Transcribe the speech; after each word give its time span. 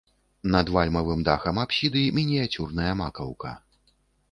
Над 0.53 0.71
вальмавым 0.75 1.21
дахам 1.27 1.61
апсіды 1.65 2.03
мініяцюрная 2.17 2.93
макаўка. 3.05 3.55